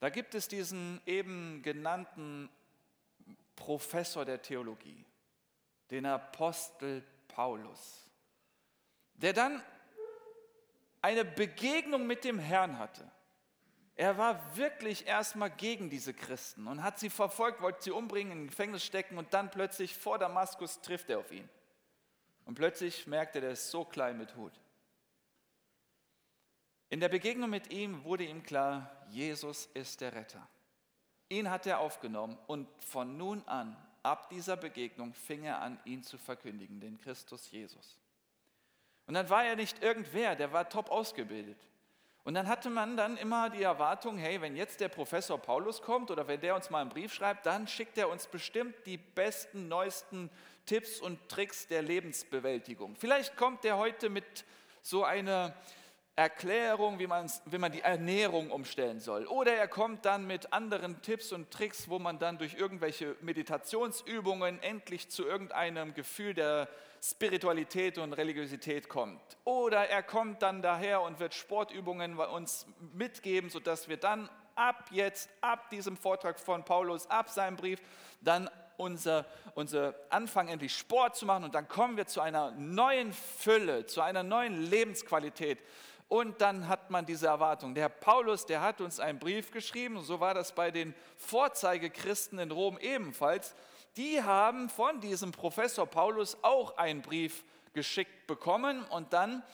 [0.00, 2.48] Da gibt es diesen eben genannten
[3.54, 5.04] Professor der Theologie,
[5.90, 8.08] den Apostel Paulus,
[9.14, 9.62] der dann
[11.02, 13.10] eine Begegnung mit dem Herrn hatte.
[13.96, 18.48] Er war wirklich erstmal gegen diese Christen und hat sie verfolgt, wollte sie umbringen, in
[18.48, 21.48] Gefängnis stecken und dann plötzlich vor Damaskus trifft er auf ihn.
[22.46, 24.58] Und plötzlich merkt er, der ist so klein mit Hut.
[26.90, 30.46] In der Begegnung mit ihm wurde ihm klar, Jesus ist der Retter.
[31.28, 36.02] Ihn hat er aufgenommen und von nun an, ab dieser Begegnung, fing er an, ihn
[36.02, 37.96] zu verkündigen, den Christus Jesus.
[39.06, 41.58] Und dann war er nicht irgendwer, der war top ausgebildet.
[42.24, 46.10] Und dann hatte man dann immer die Erwartung, hey, wenn jetzt der Professor Paulus kommt
[46.10, 49.68] oder wenn der uns mal einen Brief schreibt, dann schickt er uns bestimmt die besten,
[49.68, 50.28] neuesten
[50.66, 52.96] Tipps und Tricks der Lebensbewältigung.
[52.96, 54.44] Vielleicht kommt der heute mit
[54.82, 55.54] so einer
[56.16, 59.26] Erklärung, wie, wie man die Ernährung umstellen soll.
[59.26, 64.62] Oder er kommt dann mit anderen Tipps und Tricks, wo man dann durch irgendwelche Meditationsübungen
[64.62, 66.68] endlich zu irgendeinem Gefühl der
[67.02, 69.20] Spiritualität und Religiosität kommt.
[69.44, 74.90] Oder er kommt dann daher und wird Sportübungen bei uns mitgeben, sodass wir dann ab
[74.90, 77.80] jetzt, ab diesem Vortrag von Paulus, ab seinem Brief,
[78.20, 83.12] dann unser, unser Anfang endlich Sport zu machen und dann kommen wir zu einer neuen
[83.12, 85.58] Fülle, zu einer neuen Lebensqualität.
[86.10, 87.72] Und dann hat man diese Erwartung.
[87.72, 92.50] Der Paulus, der hat uns einen Brief geschrieben, so war das bei den Vorzeigechristen in
[92.50, 93.54] Rom ebenfalls.
[93.96, 97.44] Die haben von diesem Professor Paulus auch einen Brief
[97.74, 98.82] geschickt bekommen.
[98.86, 99.44] Und dann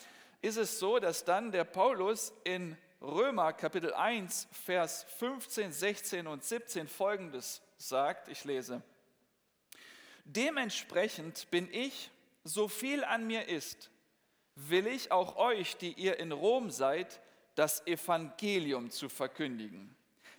[0.41, 6.43] ist es so, dass dann der Paulus in Römer Kapitel 1, Vers 15, 16 und
[6.43, 8.29] 17 folgendes sagt.
[8.29, 8.81] Ich lese.
[10.25, 12.11] Dementsprechend bin ich,
[12.45, 13.91] so viel an mir ist,
[14.57, 17.21] will ich auch euch, die ihr in Rom seid,
[17.55, 19.95] das Evangelium zu verkündigen.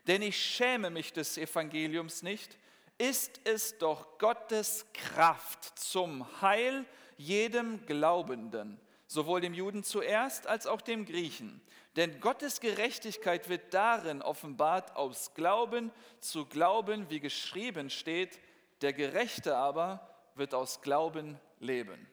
[0.07, 2.57] Denn ich schäme mich des Evangeliums nicht,
[2.97, 6.85] ist es doch Gottes Kraft zum Heil
[7.17, 11.61] jedem Glaubenden, sowohl dem Juden zuerst als auch dem Griechen.
[11.95, 18.39] Denn Gottes Gerechtigkeit wird darin offenbart, aus Glauben zu Glauben, wie geschrieben steht,
[18.81, 22.07] der Gerechte aber wird aus Glauben leben.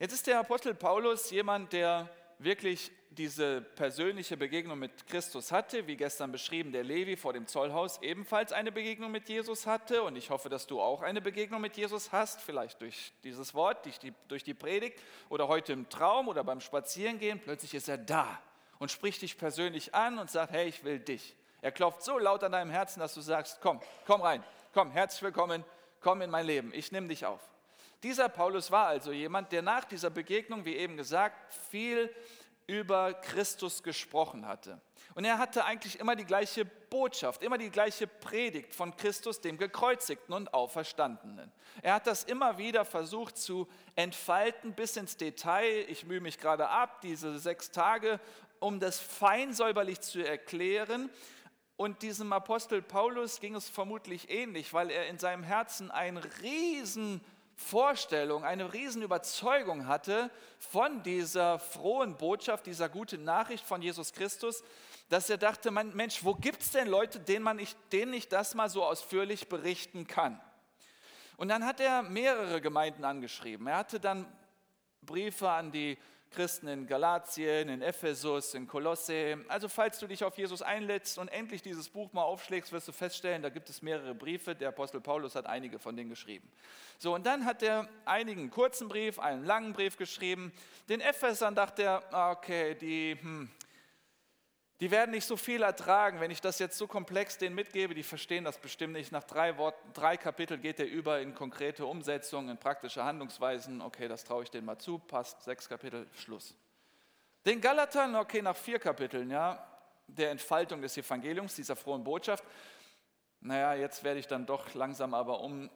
[0.00, 5.94] Jetzt ist der Apostel Paulus jemand, der wirklich diese persönliche Begegnung mit Christus hatte, wie
[5.94, 10.02] gestern beschrieben, der Levi vor dem Zollhaus ebenfalls eine Begegnung mit Jesus hatte.
[10.02, 13.84] Und ich hoffe, dass du auch eine Begegnung mit Jesus hast, vielleicht durch dieses Wort,
[13.84, 17.38] durch die, durch die Predigt oder heute im Traum oder beim Spazierengehen.
[17.38, 18.40] Plötzlich ist er da
[18.78, 21.36] und spricht dich persönlich an und sagt, hey, ich will dich.
[21.60, 25.20] Er klopft so laut an deinem Herzen, dass du sagst, komm, komm rein, komm, herzlich
[25.20, 25.62] willkommen,
[26.00, 27.50] komm in mein Leben, ich nehme dich auf.
[28.02, 32.14] Dieser Paulus war also jemand, der nach dieser Begegnung, wie eben gesagt, viel
[32.66, 34.80] über Christus gesprochen hatte.
[35.14, 39.58] Und er hatte eigentlich immer die gleiche Botschaft, immer die gleiche Predigt von Christus, dem
[39.58, 41.50] gekreuzigten und auferstandenen.
[41.82, 45.84] Er hat das immer wieder versucht zu entfalten bis ins Detail.
[45.88, 48.20] Ich mühe mich gerade ab, diese sechs Tage,
[48.60, 51.10] um das fein säuberlich zu erklären.
[51.76, 57.20] Und diesem Apostel Paulus ging es vermutlich ähnlich, weil er in seinem Herzen ein riesen
[57.60, 64.64] Vorstellung, eine Riesenüberzeugung hatte von dieser frohen Botschaft, dieser guten Nachricht von Jesus Christus,
[65.10, 68.54] dass er dachte, Mensch, wo gibt es denn Leute, denen, man ich, denen ich das
[68.54, 70.40] mal so ausführlich berichten kann?
[71.36, 73.66] Und dann hat er mehrere Gemeinden angeschrieben.
[73.66, 74.26] Er hatte dann
[75.02, 75.98] Briefe an die
[76.30, 79.38] Christen in Galatien, in Ephesus, in Kolosse.
[79.48, 82.92] Also falls du dich auf Jesus einlädst und endlich dieses Buch mal aufschlägst, wirst du
[82.92, 84.54] feststellen, da gibt es mehrere Briefe.
[84.54, 86.48] Der Apostel Paulus hat einige von denen geschrieben.
[86.98, 90.52] So, und dann hat er einigen kurzen Brief, einen langen Brief geschrieben.
[90.88, 93.50] Den Ephesern dachte er, ah, okay, die, hm,
[94.80, 98.02] die werden nicht so viel ertragen, wenn ich das jetzt so komplex denen mitgebe, die
[98.02, 99.12] verstehen das bestimmt nicht.
[99.12, 103.82] Nach drei, Worten, drei Kapitel geht er über in konkrete Umsetzungen, in praktische Handlungsweisen.
[103.82, 106.54] Okay, das traue ich denen mal zu, passt, sechs Kapitel, Schluss.
[107.44, 109.66] Den Galatern, okay, nach vier Kapiteln, ja,
[110.06, 112.44] der Entfaltung des Evangeliums, dieser frohen Botschaft.
[113.40, 115.70] Naja, jetzt werde ich dann doch langsam aber um,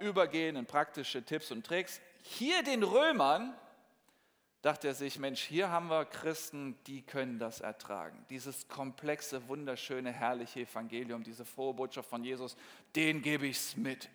[0.00, 2.00] übergehen in praktische Tipps und Tricks.
[2.22, 3.54] Hier den Römern,
[4.62, 8.24] dachte er sich, Mensch, hier haben wir Christen, die können das ertragen.
[8.28, 12.56] Dieses komplexe, wunderschöne, herrliche Evangelium, diese frohe Botschaft von Jesus,
[12.94, 14.08] den gebe ich es mit.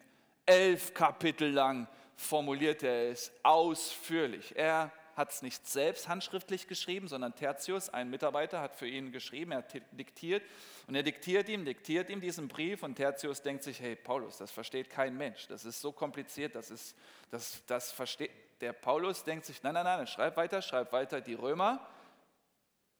[0.46, 4.56] Elf Kapitel lang formuliert er es ausführlich.
[4.56, 9.54] Er hat es nicht selbst handschriftlich geschrieben, sondern Tertius, ein Mitarbeiter, hat für ihn geschrieben,
[9.54, 10.44] er diktiert
[10.88, 14.52] und er diktiert ihm, diktiert ihm diesen Brief und Tertius denkt sich, hey Paulus, das
[14.52, 16.96] versteht kein Mensch, das ist so kompliziert, das, ist,
[17.32, 18.30] das, das versteht,
[18.62, 21.86] der Paulus denkt sich, nein, nein, nein, schreib weiter, schreib weiter, die Römer,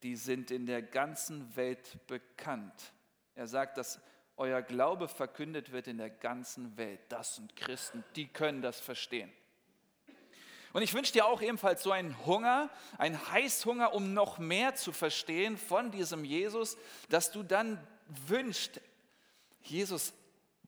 [0.04, 2.94] die sind in der ganzen Welt bekannt.
[3.36, 4.02] Er sagt, dass
[4.38, 7.00] euer Glaube verkündet wird in der ganzen Welt.
[7.10, 9.32] Das sind Christen, die können das verstehen.
[10.74, 14.92] Und ich wünsche dir auch ebenfalls so einen Hunger, einen Heißhunger, um noch mehr zu
[14.92, 17.80] verstehen von diesem Jesus, dass du dann
[18.28, 18.82] wünschst,
[19.62, 20.14] Jesus,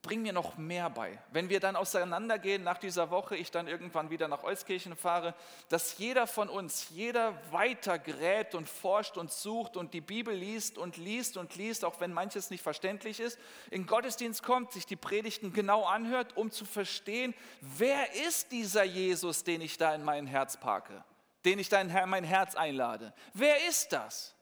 [0.01, 1.17] bring mir noch mehr bei.
[1.31, 5.33] Wenn wir dann auseinandergehen nach dieser Woche, ich dann irgendwann wieder nach Euskirchen fahre,
[5.69, 10.77] dass jeder von uns, jeder weiter gräbt und forscht und sucht und die Bibel liest
[10.77, 13.39] und liest und liest, auch wenn manches nicht verständlich ist,
[13.71, 19.43] in Gottesdienst kommt, sich die Predigten genau anhört, um zu verstehen, wer ist dieser Jesus,
[19.43, 21.03] den ich da in mein Herz parke,
[21.45, 23.13] den ich da in mein Herz einlade.
[23.33, 24.37] Wer ist das?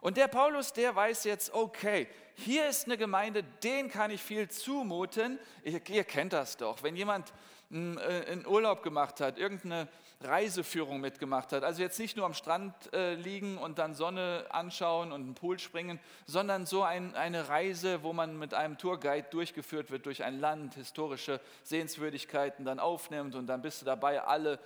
[0.00, 4.48] Und der Paulus, der weiß jetzt, okay, hier ist eine Gemeinde, den kann ich viel
[4.48, 5.38] zumuten.
[5.62, 6.82] Ihr, ihr kennt das doch.
[6.82, 7.32] Wenn jemand
[7.70, 9.88] hm, äh, einen Urlaub gemacht hat, irgendeine
[10.22, 15.12] Reiseführung mitgemacht hat, also jetzt nicht nur am Strand äh, liegen und dann Sonne anschauen
[15.12, 19.90] und einen Pool springen, sondern so ein, eine Reise, wo man mit einem Tourguide durchgeführt
[19.90, 24.58] wird durch ein Land, historische Sehenswürdigkeiten dann aufnimmt und dann bist du dabei, alle,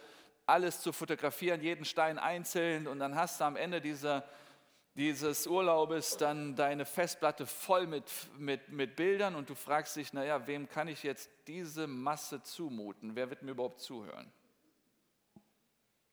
[0.46, 4.24] alles zu fotografieren, jeden Stein einzeln und dann hast du am Ende dieser
[4.94, 8.04] dieses Urlaubes dann deine Festplatte voll mit,
[8.38, 13.16] mit, mit Bildern und du fragst dich, naja, wem kann ich jetzt diese Masse zumuten?
[13.16, 14.30] Wer wird mir überhaupt zuhören?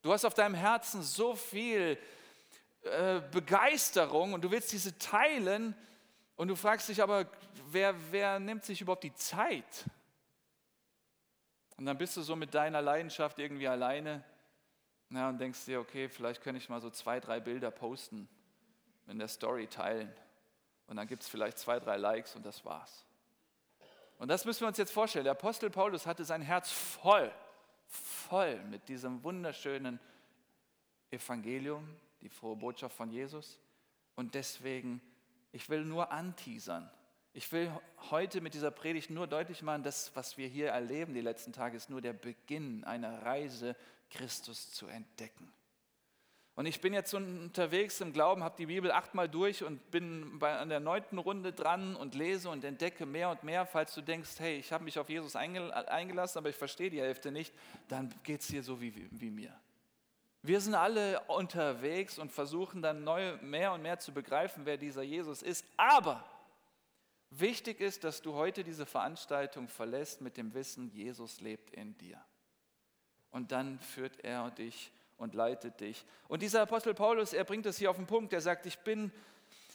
[0.02, 1.96] Du hast auf deinem Herzen so viel
[2.82, 5.76] äh, Begeisterung und du willst diese teilen
[6.34, 7.30] und du fragst dich aber,
[7.70, 9.84] wer, wer nimmt sich überhaupt die Zeit?
[11.76, 14.24] Und dann bist du so mit deiner Leidenschaft irgendwie alleine
[15.10, 18.28] ja, und denkst dir, okay, vielleicht könnte ich mal so zwei, drei Bilder posten
[19.12, 20.12] in der Story teilen.
[20.88, 23.04] Und dann gibt es vielleicht zwei, drei Likes und das war's.
[24.18, 25.24] Und das müssen wir uns jetzt vorstellen.
[25.24, 27.32] Der Apostel Paulus hatte sein Herz voll,
[27.86, 30.00] voll mit diesem wunderschönen
[31.10, 31.88] Evangelium,
[32.20, 33.58] die frohe Botschaft von Jesus.
[34.14, 35.00] Und deswegen,
[35.52, 36.90] ich will nur anteasern.
[37.34, 37.72] Ich will
[38.10, 41.76] heute mit dieser Predigt nur deutlich machen, das, was wir hier erleben die letzten Tage,
[41.76, 43.74] ist nur der Beginn einer Reise,
[44.10, 45.52] Christus zu entdecken.
[46.54, 50.58] Und ich bin jetzt unterwegs im Glauben, habe die Bibel achtmal durch und bin bei,
[50.58, 53.64] an der neunten Runde dran und lese und entdecke mehr und mehr.
[53.64, 57.32] Falls du denkst, hey, ich habe mich auf Jesus eingelassen, aber ich verstehe die Hälfte
[57.32, 57.54] nicht,
[57.88, 59.58] dann geht es dir so wie, wie, wie mir.
[60.42, 65.02] Wir sind alle unterwegs und versuchen dann neu, mehr und mehr zu begreifen, wer dieser
[65.02, 65.64] Jesus ist.
[65.78, 66.22] Aber
[67.30, 72.20] wichtig ist, dass du heute diese Veranstaltung verlässt mit dem Wissen, Jesus lebt in dir.
[73.30, 76.04] Und dann führt er dich und leitet dich.
[76.28, 79.12] Und dieser Apostel Paulus, er bringt es hier auf den Punkt, er sagt, ich bin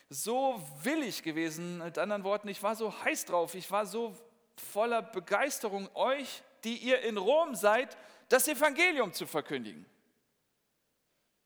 [0.09, 4.15] so willig gewesen, mit anderen Worten, ich war so heiß drauf, ich war so
[4.55, 7.97] voller Begeisterung, euch, die ihr in Rom seid,
[8.29, 9.85] das Evangelium zu verkündigen.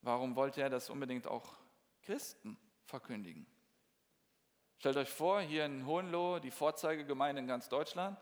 [0.02, 1.54] Warum wollte er das unbedingt auch
[2.04, 3.46] Christen verkündigen?
[4.80, 8.18] Stellt euch vor, hier in Hohenlohe, die Vorzeigegemeinde in ganz Deutschland,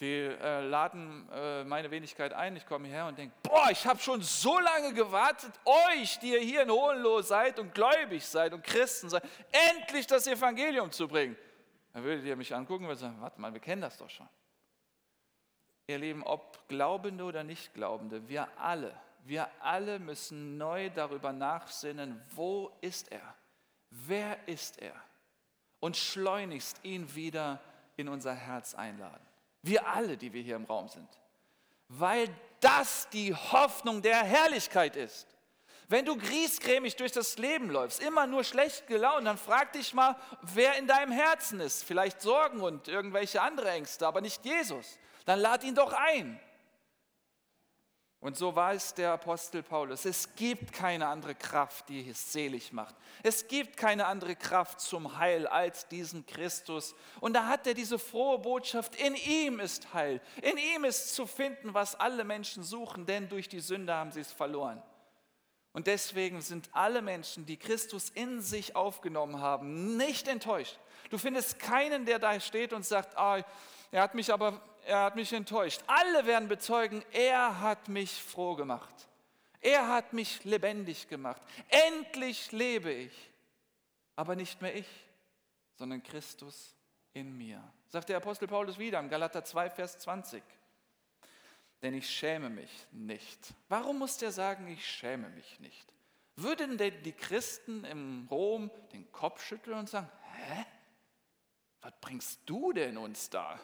[0.00, 2.56] die äh, laden äh, meine Wenigkeit ein.
[2.56, 6.40] Ich komme hierher und denke, boah, ich habe schon so lange gewartet, euch, die ihr
[6.40, 9.24] hier in Hohenlohe seid und gläubig seid und Christen seid,
[9.70, 11.36] endlich das Evangelium zu bringen.
[11.92, 14.28] Dann würdet ihr mich angucken und sagen, warte mal, wir kennen das doch schon.
[15.88, 18.94] Ihr Lieben, ob Glaubende oder Nichtglaubende, wir alle,
[19.24, 23.34] wir alle müssen neu darüber nachsinnen, wo ist er?
[23.90, 24.94] Wer ist er?
[25.80, 27.60] Und schleunigst ihn wieder
[27.96, 29.27] in unser Herz einladen.
[29.62, 31.08] Wir alle, die wir hier im Raum sind.
[31.88, 32.28] Weil
[32.60, 35.26] das die Hoffnung der Herrlichkeit ist.
[35.90, 40.16] Wenn du griesgrämig durch das Leben läufst, immer nur schlecht gelaunt, dann frag dich mal,
[40.42, 41.82] wer in deinem Herzen ist.
[41.82, 44.98] Vielleicht Sorgen und irgendwelche andere Ängste, aber nicht Jesus.
[45.24, 46.38] Dann lad ihn doch ein.
[48.20, 52.96] Und so weiß der Apostel Paulus, es gibt keine andere Kraft, die es selig macht.
[53.22, 56.96] Es gibt keine andere Kraft zum Heil als diesen Christus.
[57.20, 60.20] Und da hat er diese frohe Botschaft, in ihm ist Heil.
[60.42, 64.20] In ihm ist zu finden, was alle Menschen suchen, denn durch die Sünde haben sie
[64.20, 64.82] es verloren.
[65.72, 70.76] Und deswegen sind alle Menschen, die Christus in sich aufgenommen haben, nicht enttäuscht.
[71.10, 73.44] Du findest keinen, der da steht und sagt, ah,
[73.90, 75.82] er hat mich aber er hat mich enttäuscht.
[75.86, 79.08] Alle werden bezeugen, er hat mich froh gemacht.
[79.60, 81.42] Er hat mich lebendig gemacht.
[81.68, 83.12] Endlich lebe ich.
[84.16, 84.88] Aber nicht mehr ich,
[85.74, 86.74] sondern Christus
[87.12, 87.62] in mir.
[87.88, 90.42] Sagt der Apostel Paulus wieder im Galater 2, Vers 20.
[91.82, 93.54] Denn ich schäme mich nicht.
[93.68, 95.92] Warum muss der sagen, ich schäme mich nicht?
[96.34, 100.64] Würden denn die Christen im Rom den Kopf schütteln und sagen, hä?
[101.82, 103.60] Was bringst du denn uns da?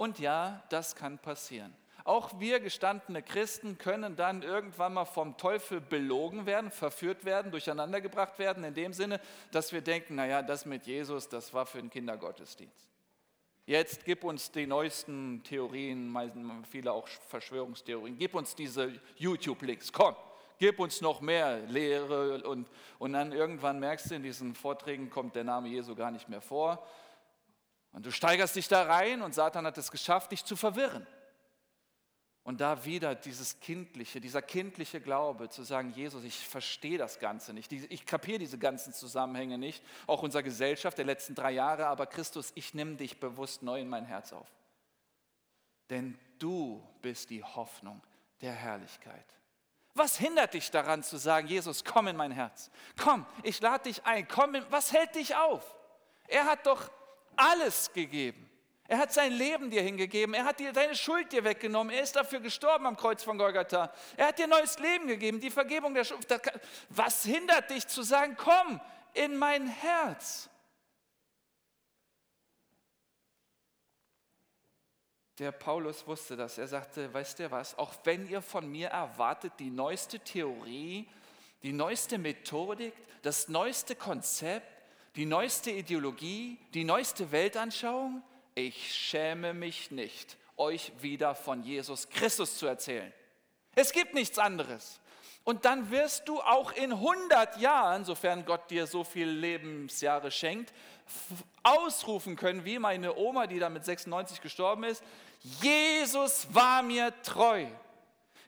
[0.00, 1.74] Und ja, das kann passieren.
[2.04, 8.38] Auch wir gestandene Christen können dann irgendwann mal vom Teufel belogen werden, verführt werden, durcheinandergebracht
[8.38, 11.90] werden, in dem Sinne, dass wir denken, naja, das mit Jesus, das war für einen
[11.90, 12.88] Kindergottesdienst.
[13.66, 16.16] Jetzt gib uns die neuesten Theorien,
[16.70, 20.16] viele auch Verschwörungstheorien, gib uns diese YouTube-Links, komm,
[20.58, 25.36] gib uns noch mehr Lehre und, und dann irgendwann merkst du, in diesen Vorträgen kommt
[25.36, 26.82] der Name Jesu gar nicht mehr vor
[27.92, 31.06] und du steigerst dich da rein und Satan hat es geschafft, dich zu verwirren.
[32.42, 37.52] Und da wieder dieses kindliche, dieser kindliche Glaube zu sagen, Jesus, ich verstehe das Ganze
[37.52, 42.06] nicht, ich kapiere diese ganzen Zusammenhänge nicht, auch unserer Gesellschaft der letzten drei Jahre, aber
[42.06, 44.48] Christus, ich nehme dich bewusst neu in mein Herz auf.
[45.90, 48.00] Denn du bist die Hoffnung
[48.40, 49.26] der Herrlichkeit.
[49.94, 54.06] Was hindert dich daran zu sagen, Jesus, komm in mein Herz, komm, ich lade dich
[54.06, 55.76] ein, komm, in, was hält dich auf?
[56.26, 56.90] Er hat doch
[57.36, 58.50] alles gegeben.
[58.90, 60.34] Er hat sein Leben dir hingegeben.
[60.34, 61.94] Er hat dir deine Schuld dir weggenommen.
[61.94, 63.92] Er ist dafür gestorben am Kreuz von Golgatha.
[64.16, 66.26] Er hat dir neues Leben gegeben, die Vergebung der Schuld.
[66.88, 68.80] Was hindert dich zu sagen, komm
[69.14, 70.50] in mein Herz?
[75.38, 76.58] Der Paulus wusste das.
[76.58, 81.08] Er sagte, weißt du was, auch wenn ihr von mir erwartet, die neueste Theorie,
[81.62, 84.66] die neueste Methodik, das neueste Konzept,
[85.16, 88.22] die neueste Ideologie, die neueste Weltanschauung,
[88.54, 93.12] ich schäme mich nicht, euch wieder von Jesus Christus zu erzählen.
[93.74, 95.00] Es gibt nichts anderes.
[95.44, 100.72] Und dann wirst du auch in 100 Jahren, sofern Gott dir so viele Lebensjahre schenkt,
[101.62, 105.02] ausrufen können, wie meine Oma, die da mit 96 gestorben ist,
[105.42, 107.66] Jesus war mir treu.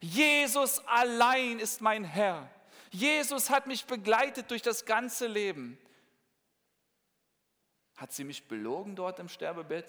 [0.00, 2.48] Jesus allein ist mein Herr.
[2.90, 5.78] Jesus hat mich begleitet durch das ganze Leben.
[7.96, 9.86] Hat sie mich belogen dort im Sterbebett?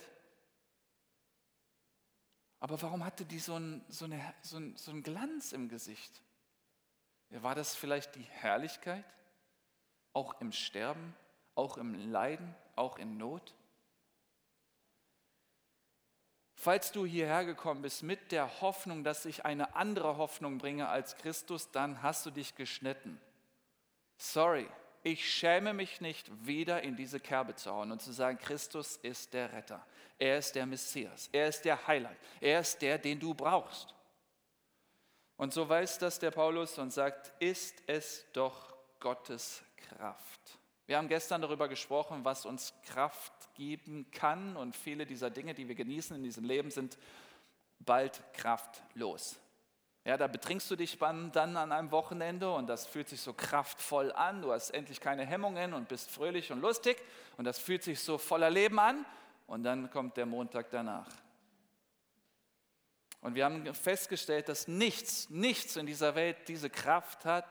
[2.59, 6.21] Aber warum hatte die so einen, so, eine, so, einen, so einen Glanz im Gesicht?
[7.29, 9.05] War das vielleicht die Herrlichkeit?
[10.13, 11.15] Auch im Sterben,
[11.55, 13.53] auch im Leiden, auch in Not?
[16.55, 21.17] Falls du hierher gekommen bist mit der Hoffnung, dass ich eine andere Hoffnung bringe als
[21.17, 23.19] Christus, dann hast du dich geschnitten.
[24.15, 24.69] Sorry,
[25.03, 29.33] ich schäme mich nicht, wieder in diese Kerbe zu hauen und zu sagen, Christus ist
[29.33, 29.85] der Retter,
[30.17, 33.93] er ist der Messias, er ist der Heiland, er ist der, den du brauchst.
[35.35, 40.57] Und so weiß das der Paulus und sagt, ist es doch Gottes Kraft.
[40.85, 45.67] Wir haben gestern darüber gesprochen, was uns Kraft geben kann und viele dieser Dinge, die
[45.67, 46.97] wir genießen in diesem Leben, sind
[47.79, 49.39] bald kraftlos.
[50.05, 54.11] Ja, da betrinkst du dich dann an einem Wochenende und das fühlt sich so kraftvoll
[54.11, 54.41] an.
[54.41, 57.01] Du hast endlich keine Hemmungen und bist fröhlich und lustig
[57.37, 59.05] und das fühlt sich so voller Leben an.
[59.47, 61.07] Und dann kommt der Montag danach.
[63.21, 67.45] Und wir haben festgestellt, dass nichts, nichts in dieser Welt diese Kraft hat,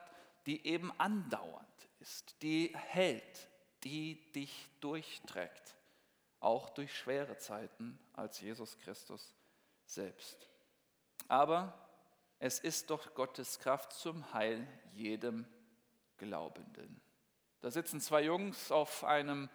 [0.44, 1.66] die eben andauernd
[2.00, 3.48] ist, die hält,
[3.84, 5.76] die dich durchträgt,
[6.40, 9.34] auch durch schwere Zeiten als Jesus Christus
[9.86, 10.48] selbst.
[11.28, 11.72] Aber
[12.42, 15.46] es ist doch Gottes Kraft zum Heil jedem
[16.18, 17.00] Glaubenden.
[17.60, 19.48] Da sitzen zwei Jungs auf einem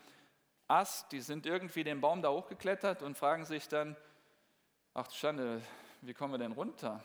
[0.69, 3.97] Ast, die sind irgendwie den Baum da hochgeklettert und fragen sich dann,
[4.93, 5.61] ach Schande,
[5.99, 7.03] wie kommen wir denn runter?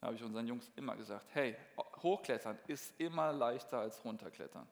[0.00, 1.54] Da habe ich unseren Jungs immer gesagt, hey,
[2.02, 4.66] hochklettern ist immer leichter als runterklettern.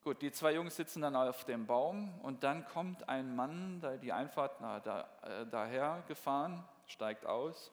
[0.00, 4.12] Gut, die zwei Jungs sitzen dann auf dem Baum und dann kommt ein Mann, die
[4.12, 7.70] Einfahrt na, da, äh, daher gefahren, steigt aus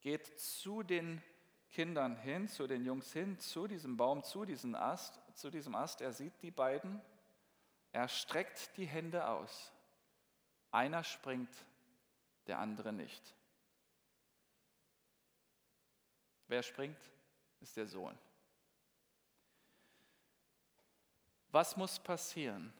[0.00, 1.22] geht zu den
[1.70, 6.00] Kindern hin, zu den Jungs hin, zu diesem Baum, zu diesem Ast, zu diesem Ast.
[6.00, 7.00] Er sieht die beiden,
[7.92, 9.72] er streckt die Hände aus.
[10.70, 11.54] Einer springt,
[12.46, 13.34] der andere nicht.
[16.48, 16.98] Wer springt,
[17.60, 18.16] ist der Sohn.
[21.50, 22.72] Was muss passieren,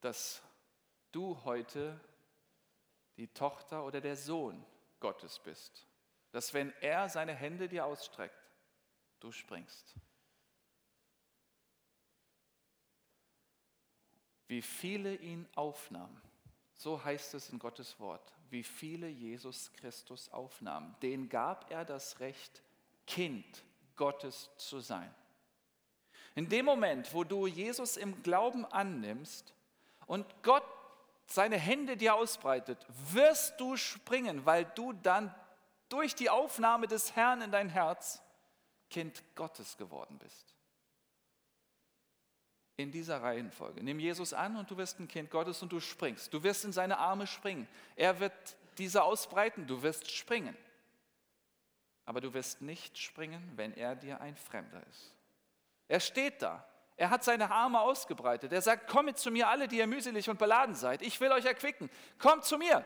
[0.00, 0.42] dass
[1.12, 2.00] du heute
[3.16, 4.64] die Tochter oder der Sohn
[4.98, 5.86] Gottes bist?
[6.32, 8.34] Dass wenn er seine Hände dir ausstreckt,
[9.20, 9.94] du springst.
[14.46, 16.20] Wie viele ihn aufnahmen,
[16.74, 22.18] so heißt es in Gottes Wort, wie viele Jesus Christus aufnahmen, den gab er das
[22.20, 22.62] Recht,
[23.06, 23.64] Kind
[23.96, 25.14] Gottes zu sein.
[26.34, 29.52] In dem Moment, wo du Jesus im Glauben annimmst
[30.06, 30.64] und Gott
[31.26, 35.34] seine Hände dir ausbreitet, wirst du springen, weil du dann
[35.90, 38.22] durch die Aufnahme des Herrn in dein Herz
[38.88, 40.54] Kind Gottes geworden bist.
[42.76, 43.82] In dieser Reihenfolge.
[43.82, 46.32] Nimm Jesus an und du wirst ein Kind Gottes und du springst.
[46.32, 47.68] Du wirst in seine Arme springen.
[47.94, 50.56] Er wird diese ausbreiten, du wirst springen.
[52.06, 55.14] Aber du wirst nicht springen, wenn er dir ein Fremder ist.
[55.88, 56.64] Er steht da.
[56.96, 58.52] Er hat seine Arme ausgebreitet.
[58.52, 61.02] Er sagt, kommet zu mir alle, die ihr mühselig und beladen seid.
[61.02, 61.90] Ich will euch erquicken.
[62.18, 62.84] Kommt zu mir.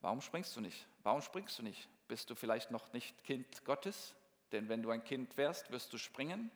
[0.00, 0.86] Warum springst du nicht?
[1.02, 1.88] Warum springst du nicht?
[2.10, 4.16] Bist du vielleicht noch nicht Kind Gottes?
[4.50, 6.50] Denn wenn du ein Kind wärst, wirst du springen.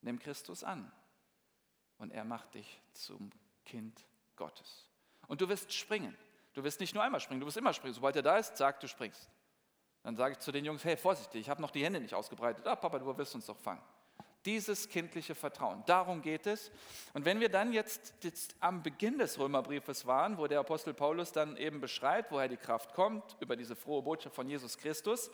[0.00, 0.92] Nimm Christus an.
[1.98, 3.32] Und er macht dich zum
[3.64, 4.06] Kind
[4.36, 4.88] Gottes.
[5.26, 6.16] Und du wirst springen.
[6.54, 7.94] Du wirst nicht nur einmal springen, du wirst immer springen.
[7.94, 9.28] Sobald er da ist, sag, du springst.
[10.04, 12.64] Dann sage ich zu den Jungs, hey, vorsichtig, ich habe noch die Hände nicht ausgebreitet.
[12.68, 13.82] Ah, Papa, du wirst uns doch fangen.
[14.44, 16.70] Dieses kindliche Vertrauen, darum geht es.
[17.14, 21.30] Und wenn wir dann jetzt, jetzt am Beginn des Römerbriefes waren, wo der Apostel Paulus
[21.30, 25.30] dann eben beschreibt, woher die Kraft kommt, über diese frohe Botschaft von Jesus Christus,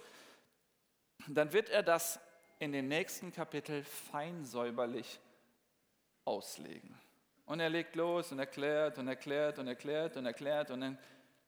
[1.27, 2.21] dann wird er das
[2.59, 5.21] in dem nächsten Kapitel feinsäuberlich
[6.25, 6.95] auslegen.
[7.47, 10.71] Und er legt los und erklärt und erklärt und erklärt und erklärt.
[10.71, 10.99] Und in,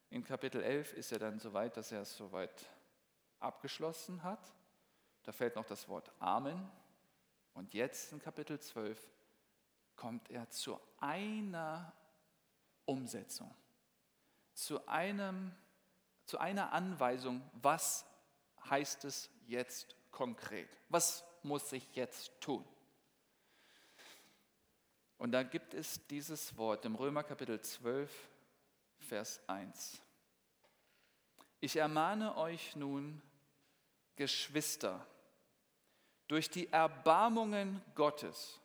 [0.08, 2.64] in Kapitel 11 ist er dann so weit, dass er es soweit
[3.38, 4.40] abgeschlossen hat.
[5.24, 6.70] Da fällt noch das Wort Amen.
[7.60, 8.98] Und jetzt in Kapitel 12
[9.94, 11.92] kommt er zu einer
[12.86, 13.54] Umsetzung,
[14.54, 15.54] zu, einem,
[16.24, 18.06] zu einer Anweisung, was
[18.70, 20.70] heißt es jetzt konkret?
[20.88, 22.64] Was muss ich jetzt tun?
[25.18, 28.10] Und da gibt es dieses Wort im Römer Kapitel 12,
[29.00, 30.00] Vers 1.
[31.60, 33.20] Ich ermahne euch nun,
[34.16, 35.06] Geschwister,
[36.30, 38.60] durch die Erbarmungen Gottes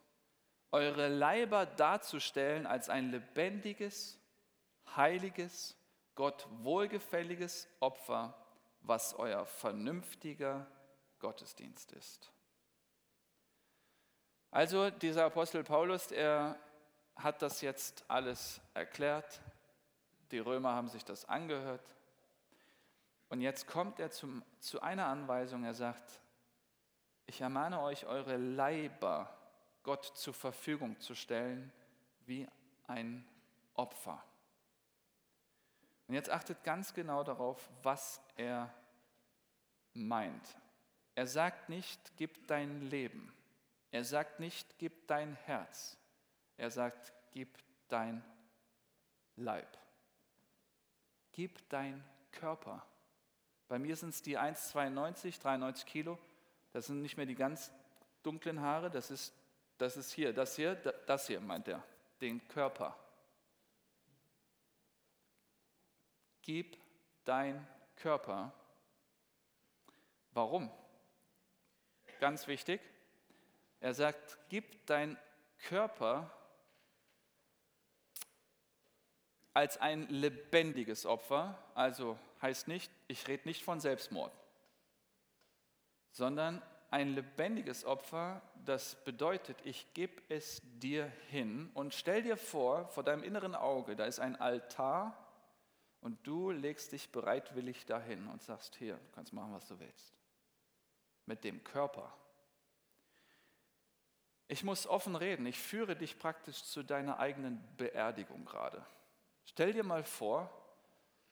[0.71, 4.19] eure Leiber darzustellen als ein lebendiges,
[4.95, 5.75] heiliges,
[6.13, 8.37] Gott wohlgefälliges Opfer,
[8.81, 10.67] was euer vernünftiger
[11.17, 12.31] Gottesdienst ist.
[14.51, 16.59] Also dieser Apostel Paulus, er
[17.15, 19.41] hat das jetzt alles erklärt.
[20.29, 21.95] Die Römer haben sich das angehört.
[23.29, 25.63] Und jetzt kommt er zum, zu einer Anweisung.
[25.63, 26.21] Er sagt,
[27.25, 29.35] ich ermahne euch, eure Leiber
[29.83, 31.71] Gott zur Verfügung zu stellen
[32.25, 32.47] wie
[32.87, 33.27] ein
[33.73, 34.23] Opfer.
[36.07, 38.73] Und jetzt achtet ganz genau darauf, was er
[39.93, 40.57] meint.
[41.15, 43.33] Er sagt nicht, gib dein Leben.
[43.91, 45.97] Er sagt nicht, gib dein Herz.
[46.57, 47.49] Er sagt, gib
[47.87, 48.23] dein
[49.35, 49.77] Leib.
[51.31, 52.85] Gib dein Körper.
[53.67, 56.19] Bei mir sind es die 1,92, 93 Kilo.
[56.75, 57.71] Das sind nicht mehr die ganz
[58.21, 59.33] dunklen Haare, das ist,
[59.77, 61.81] das ist hier, das hier, das hier meint er,
[62.19, 62.99] den Körper.
[66.41, 66.77] Gib
[67.23, 68.51] dein Körper.
[70.33, 70.69] Warum?
[72.19, 72.81] Ganz wichtig,
[73.79, 75.17] er sagt, gib dein
[75.69, 76.29] Körper
[79.53, 84.33] als ein lebendiges Opfer, also heißt nicht, ich rede nicht von Selbstmord,
[86.15, 92.87] sondern ein lebendiges Opfer, das bedeutet, ich gebe es dir hin und stell dir vor,
[92.87, 95.13] vor deinem inneren Auge, da ist ein Altar
[95.99, 100.13] und du legst dich bereitwillig dahin und sagst, hier, du kannst machen, was du willst.
[101.25, 102.13] Mit dem Körper.
[104.47, 108.85] Ich muss offen reden, ich führe dich praktisch zu deiner eigenen Beerdigung gerade.
[109.43, 110.49] Stell dir mal vor,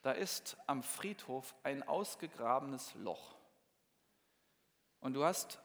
[0.01, 3.37] da ist am Friedhof ein ausgegrabenes Loch.
[5.03, 5.59] Und du hast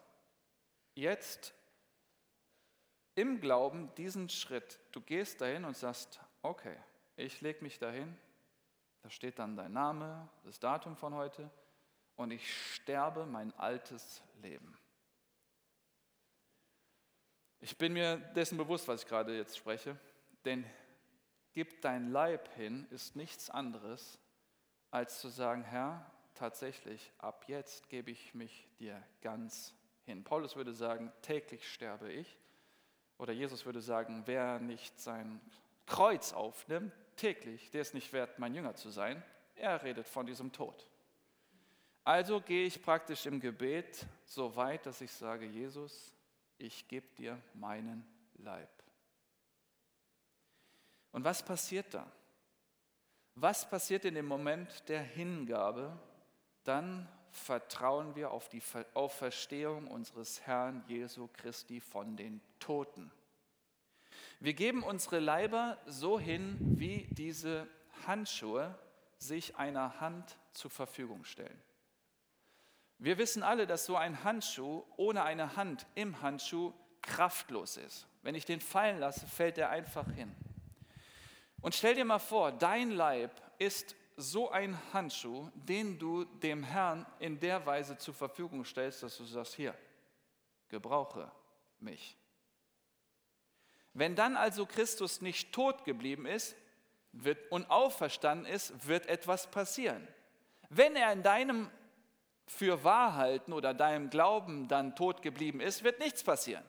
[0.96, 1.55] jetzt
[3.14, 4.81] im Glauben diesen Schritt.
[4.90, 6.77] Du gehst dahin und sagst, okay,
[7.14, 8.18] ich lege mich dahin,
[9.01, 11.48] da steht dann dein Name, das Datum von heute
[12.16, 14.77] und ich sterbe mein altes Leben.
[17.61, 19.96] Ich bin mir dessen bewusst, was ich gerade jetzt spreche,
[20.44, 20.68] denn
[21.53, 24.18] gib dein Leib hin ist nichts anderes,
[24.90, 29.74] als zu sagen, Herr, tatsächlich, ab jetzt gebe ich mich dir ganz
[30.05, 30.24] hin.
[30.24, 32.38] Paulus würde sagen, täglich sterbe ich.
[33.18, 35.40] Oder Jesus würde sagen, wer nicht sein
[35.87, 39.22] Kreuz aufnimmt, täglich, der ist nicht wert, mein Jünger zu sein.
[39.57, 40.87] Er redet von diesem Tod.
[42.05, 46.14] Also gehe ich praktisch im Gebet so weit, dass ich sage, Jesus,
[46.57, 48.70] ich gebe dir meinen Leib.
[51.11, 52.11] Und was passiert da?
[53.35, 55.98] Was passiert in dem Moment der Hingabe?
[56.68, 58.61] Dann vertrauen wir auf die
[58.92, 63.11] Auferstehung unseres Herrn Jesu Christi von den Toten.
[64.38, 67.66] Wir geben unsere Leiber so hin, wie diese
[68.07, 68.78] Handschuhe
[69.16, 71.59] sich einer Hand zur Verfügung stellen.
[72.98, 78.07] Wir wissen alle, dass so ein Handschuh ohne eine Hand im Handschuh kraftlos ist.
[78.20, 80.37] Wenn ich den fallen lasse, fällt er einfach hin.
[81.62, 87.07] Und stell dir mal vor, dein Leib ist so ein Handschuh, den du dem Herrn
[87.20, 89.74] in der Weise zur Verfügung stellst, dass du sagst, hier,
[90.68, 91.31] gebrauche
[91.78, 92.16] mich.
[93.94, 96.57] Wenn dann also Christus nicht tot geblieben ist
[97.12, 100.07] wird, und auferstanden ist, wird etwas passieren.
[100.68, 101.70] Wenn er in deinem
[102.46, 106.64] Fürwahrhalten oder deinem Glauben dann tot geblieben ist, wird nichts passieren.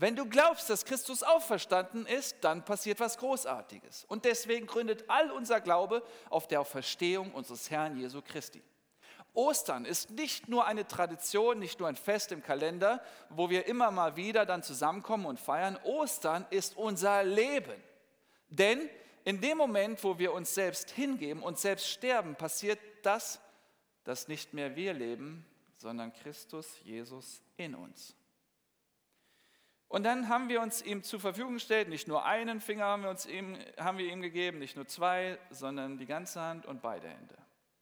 [0.00, 4.06] Wenn du glaubst, dass Christus auferstanden ist, dann passiert was Großartiges.
[4.08, 8.62] Und deswegen gründet all unser Glaube auf der Verstehung unseres Herrn Jesu Christi.
[9.34, 13.90] Ostern ist nicht nur eine Tradition, nicht nur ein Fest im Kalender, wo wir immer
[13.90, 15.78] mal wieder dann zusammenkommen und feiern.
[15.84, 17.78] Ostern ist unser Leben.
[18.48, 18.88] Denn
[19.24, 23.38] in dem Moment, wo wir uns selbst hingeben und selbst sterben, passiert das,
[24.04, 25.44] dass nicht mehr wir leben,
[25.76, 28.16] sondern Christus Jesus in uns.
[29.90, 33.10] Und dann haben wir uns ihm zur Verfügung gestellt, nicht nur einen Finger haben wir,
[33.10, 37.08] uns ihm, haben wir ihm gegeben, nicht nur zwei, sondern die ganze Hand und beide
[37.08, 37.36] Hände.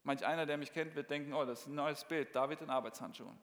[0.05, 2.71] Manch einer, der mich kennt, wird denken, oh, das ist ein neues Bild, David in
[2.71, 3.39] Arbeitshandschuhen.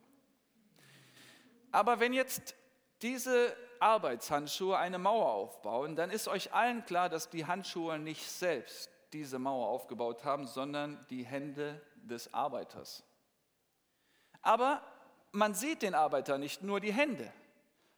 [1.72, 2.56] Aber wenn jetzt
[3.04, 8.90] diese Arbeitshandschuhe eine Mauer aufbauen, dann ist euch allen klar, dass die Handschuhe nicht selbst
[9.14, 13.04] diese Mauer aufgebaut haben, sondern die Hände des Arbeiters.
[14.42, 14.82] Aber
[15.32, 17.32] man sieht den Arbeiter nicht, nur die Hände.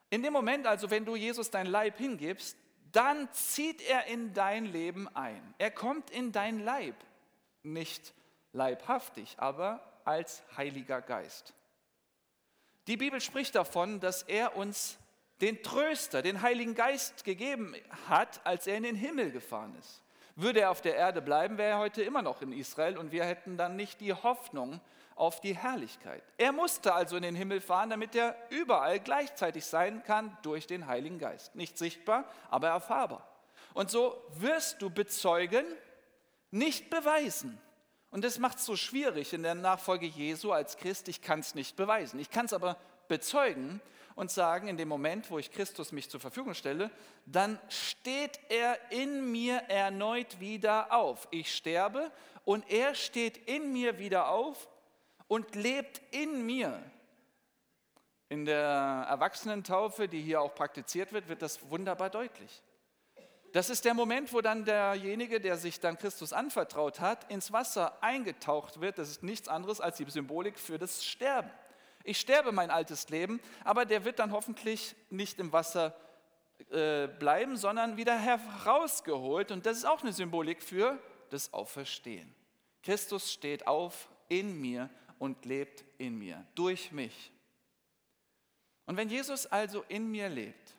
[0.09, 2.57] In dem Moment also, wenn du Jesus dein Leib hingibst,
[2.91, 5.53] dann zieht er in dein Leben ein.
[5.57, 6.95] Er kommt in dein Leib,
[7.63, 8.13] nicht
[8.53, 11.53] leibhaftig, aber als Heiliger Geist.
[12.87, 14.97] Die Bibel spricht davon, dass er uns
[15.41, 17.75] den Tröster, den Heiligen Geist gegeben
[18.07, 20.01] hat, als er in den Himmel gefahren ist.
[20.35, 23.25] Würde er auf der Erde bleiben, wäre er heute immer noch in Israel und wir
[23.25, 24.79] hätten dann nicht die Hoffnung
[25.17, 26.23] auf die Herrlichkeit.
[26.37, 30.87] Er musste also in den Himmel fahren, damit er überall gleichzeitig sein kann durch den
[30.87, 31.55] Heiligen Geist.
[31.55, 33.27] Nicht sichtbar, aber erfahrbar.
[33.73, 35.65] Und so wirst du bezeugen,
[36.51, 37.59] nicht beweisen.
[38.11, 41.07] Und das macht es so schwierig in der Nachfolge Jesu als Christ.
[41.09, 42.19] Ich kann es nicht beweisen.
[42.19, 42.77] Ich kann es aber
[43.07, 43.81] bezeugen
[44.15, 46.89] und sagen, in dem Moment, wo ich Christus mich zur Verfügung stelle,
[47.25, 51.27] dann steht er in mir erneut wieder auf.
[51.31, 52.11] Ich sterbe
[52.45, 54.67] und er steht in mir wieder auf
[55.27, 56.81] und lebt in mir.
[58.29, 62.61] In der Erwachsenentaufe, die hier auch praktiziert wird, wird das wunderbar deutlich.
[63.53, 68.03] Das ist der Moment, wo dann derjenige, der sich dann Christus anvertraut hat, ins Wasser
[68.03, 68.97] eingetaucht wird.
[68.97, 71.49] Das ist nichts anderes als die Symbolik für das Sterben.
[72.03, 75.95] Ich sterbe mein altes Leben, aber der wird dann hoffentlich nicht im Wasser
[76.69, 79.51] äh, bleiben, sondern wieder herausgeholt.
[79.51, 82.33] Und das ist auch eine Symbolik für das Auferstehen.
[82.83, 87.31] Christus steht auf in mir und lebt in mir, durch mich.
[88.85, 90.75] Und wenn Jesus also in mir lebt,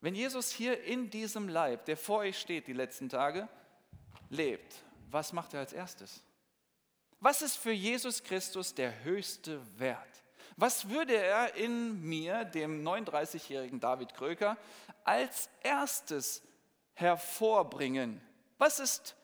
[0.00, 3.48] wenn Jesus hier in diesem Leib, der vor euch steht die letzten Tage,
[4.28, 6.22] lebt, was macht er als erstes?
[7.20, 10.22] Was ist für Jesus Christus der höchste Wert?
[10.56, 14.56] Was würde er in mir, dem 39-jährigen David Kröker,
[15.04, 16.42] als erstes
[16.92, 18.20] hervorbringen?
[18.58, 19.16] Was ist,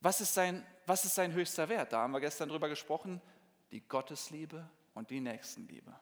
[0.00, 1.92] was, ist sein, was ist sein höchster Wert?
[1.92, 3.20] Da haben wir gestern drüber gesprochen,
[3.74, 5.92] die Gottesliebe und die Nächstenliebe.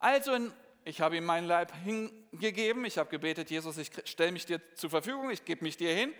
[0.00, 0.52] Also in
[0.84, 2.84] ich habe ihm meinen Leib hingegeben.
[2.84, 6.12] Ich habe gebetet, Jesus, ich stelle mich dir zur Verfügung, ich gebe mich dir hin.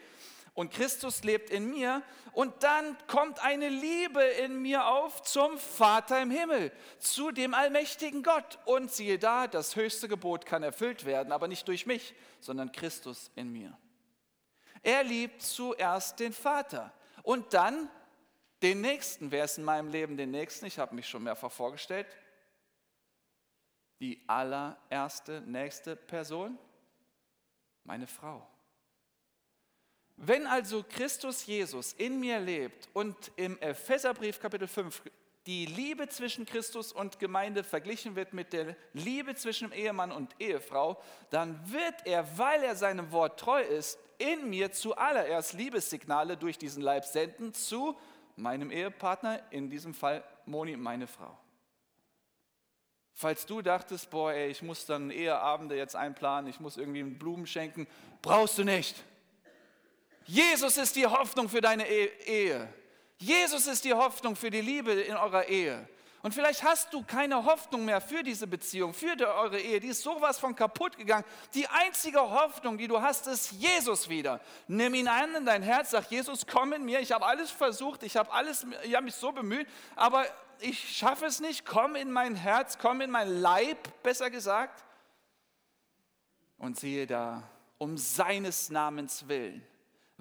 [0.54, 2.02] Und Christus lebt in mir.
[2.32, 8.22] Und dann kommt eine Liebe in mir auf zum Vater im Himmel, zu dem allmächtigen
[8.22, 8.61] Gott.
[8.66, 13.32] Und siehe da, das höchste Gebot kann erfüllt werden, aber nicht durch mich, sondern Christus
[13.35, 13.76] in mir.
[14.85, 16.92] Er liebt zuerst den Vater
[17.24, 17.90] und dann
[18.62, 19.31] den Nächsten.
[19.31, 20.66] Wer ist in meinem Leben den Nächsten?
[20.66, 22.07] Ich habe mich schon mehrfach vorgestellt
[24.03, 26.59] die allererste nächste Person?
[27.85, 28.44] Meine Frau.
[30.16, 35.03] Wenn also Christus Jesus in mir lebt und im Epheserbrief Kapitel 5
[35.46, 41.01] die Liebe zwischen Christus und Gemeinde verglichen wird mit der Liebe zwischen Ehemann und Ehefrau,
[41.31, 46.83] dann wird er, weil er seinem Wort treu ist, in mir zuallererst Liebessignale durch diesen
[46.83, 47.96] Leib senden zu
[48.36, 51.38] meinem Ehepartner, in diesem Fall Moni, meine Frau.
[53.14, 57.46] Falls du dachtest, boah, ey, ich muss dann Eheabende jetzt einplanen, ich muss irgendwie Blumen
[57.46, 57.86] schenken,
[58.22, 59.02] brauchst du nicht.
[60.24, 62.72] Jesus ist die Hoffnung für deine e-, Ehe.
[63.18, 65.88] Jesus ist die Hoffnung für die Liebe in eurer Ehe.
[66.22, 69.80] Und vielleicht hast du keine Hoffnung mehr für diese Beziehung, für eure Ehe.
[69.80, 71.24] Die ist sowas von kaputt gegangen.
[71.52, 74.40] Die einzige Hoffnung, die du hast, ist Jesus wieder.
[74.68, 77.00] Nimm ihn an in dein Herz, sag Jesus, komm in mir.
[77.00, 80.24] Ich habe alles versucht, ich habe alles, ich habe mich so bemüht, aber
[80.61, 84.85] ich schaffe es nicht, komm in mein Herz, komm in mein Leib, besser gesagt.
[86.56, 87.42] Und siehe da,
[87.78, 89.66] um seines Namens willen,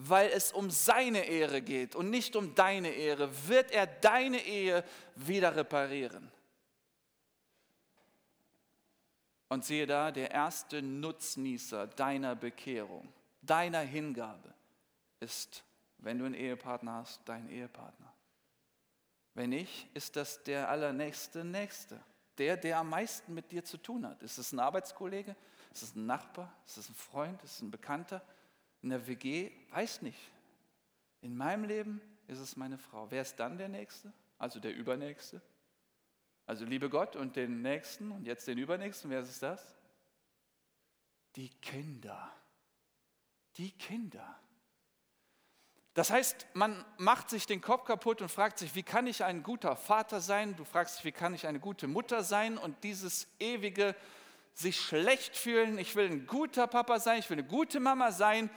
[0.08, 4.84] weil es um seine Ehre geht und nicht um deine Ehre, wird er deine Ehe
[5.16, 6.32] wieder reparieren.
[9.48, 13.12] Und siehe da, der erste Nutznießer deiner Bekehrung,
[13.42, 14.54] deiner Hingabe
[15.20, 15.64] ist,
[15.98, 18.12] wenn du einen Ehepartner hast, dein Ehepartner.
[19.34, 22.02] Wenn nicht, ist das der allernächste Nächste.
[22.38, 24.24] Der, der am meisten mit dir zu tun hat.
[24.24, 25.36] Ist es ein Arbeitskollege?
[25.74, 26.52] Ist es ein Nachbar?
[26.66, 27.44] Ist es ein Freund?
[27.44, 28.22] Ist es ein Bekannter?
[28.82, 29.52] In der WG?
[29.72, 30.20] Weiß nicht.
[31.22, 33.10] In meinem Leben ist es meine Frau.
[33.12, 34.12] Wer ist dann der Nächste?
[34.38, 35.42] Also der Übernächste?
[36.46, 39.10] Also liebe Gott und den Nächsten und jetzt den Übernächsten.
[39.12, 39.76] Wer ist das?
[41.36, 42.32] Die Kinder.
[43.58, 44.40] Die Kinder.
[45.94, 49.44] Das heißt, man macht sich den Kopf kaputt und fragt sich, wie kann ich ein
[49.44, 50.56] guter Vater sein?
[50.56, 52.58] Du fragst dich, wie kann ich eine gute Mutter sein?
[52.58, 53.94] Und dieses ewige
[54.54, 58.50] sich schlecht fühlen, ich will ein guter Papa sein, ich will eine gute Mama sein.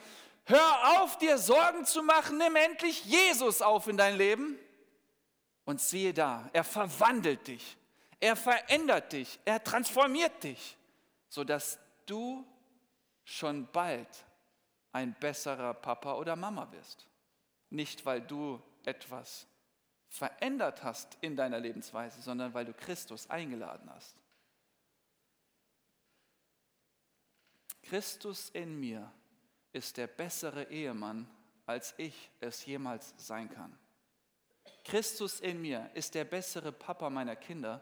[0.45, 4.59] Hör auf, dir Sorgen zu machen, nimm endlich Jesus auf in dein Leben.
[5.65, 7.79] Und siehe da, er verwandelt dich,
[8.21, 10.77] er verändert dich, er transformiert dich,
[11.31, 12.47] sodass du
[13.25, 14.09] schon bald
[14.93, 17.07] ein besserer Papa oder Mama bist.
[17.71, 19.47] Nicht, weil du etwas
[20.09, 24.15] verändert hast in deiner Lebensweise, sondern weil du Christus eingeladen hast.
[27.85, 29.11] Christus in mir
[29.73, 31.29] ist der bessere Ehemann,
[31.67, 33.79] als ich es jemals sein kann.
[34.85, 37.81] Christus in mir ist der bessere Papa meiner Kinder,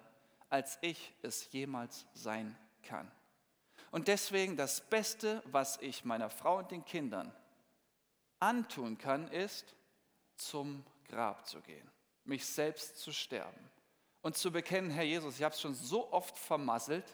[0.48, 3.10] als ich es jemals sein kann.
[3.90, 7.34] Und deswegen das Beste, was ich meiner Frau und den Kindern
[8.38, 9.74] antun kann, ist,
[10.36, 11.88] zum Grab zu gehen,
[12.24, 13.70] mich selbst zu sterben
[14.22, 17.04] und zu bekennen, Herr Jesus, ich habe es schon so oft vermasselt,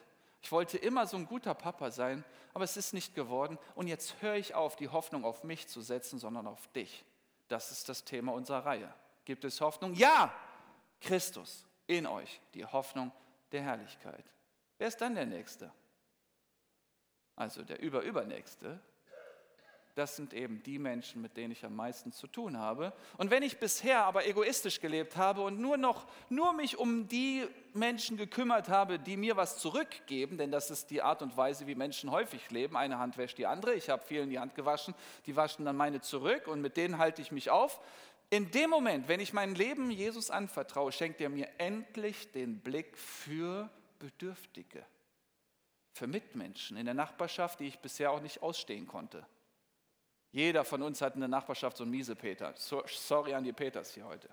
[0.40, 2.24] ich wollte immer so ein guter Papa sein,
[2.54, 5.80] aber es ist nicht geworden und jetzt höre ich auf, die Hoffnung auf mich zu
[5.80, 7.04] setzen, sondern auf dich.
[7.48, 8.92] Das ist das Thema unserer Reihe.
[9.24, 9.94] Gibt es Hoffnung?
[9.94, 10.32] Ja,
[11.00, 13.12] Christus in euch, die Hoffnung
[13.52, 14.24] der Herrlichkeit.
[14.78, 15.72] Wer ist dann der Nächste?
[17.36, 18.80] Also der Überübernächste
[19.98, 22.92] das sind eben die Menschen, mit denen ich am meisten zu tun habe.
[23.16, 27.44] Und wenn ich bisher aber egoistisch gelebt habe und nur noch nur mich um die
[27.74, 31.74] Menschen gekümmert habe, die mir was zurückgeben, denn das ist die Art und Weise, wie
[31.74, 32.76] Menschen häufig leben.
[32.76, 33.74] Eine Hand wäscht die andere.
[33.74, 34.94] Ich habe vielen die Hand gewaschen,
[35.26, 37.80] die waschen dann meine zurück und mit denen halte ich mich auf.
[38.30, 42.98] In dem Moment, wenn ich mein Leben Jesus anvertraue, schenkt er mir endlich den Blick
[42.98, 44.84] für Bedürftige,
[45.92, 49.26] für Mitmenschen in der Nachbarschaft, die ich bisher auch nicht ausstehen konnte.
[50.30, 52.54] Jeder von uns hat in der Nachbarschaft so einen Miesepeter.
[52.56, 54.28] Sorry an die Peters hier heute.